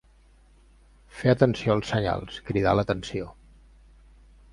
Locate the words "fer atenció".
1.17-1.75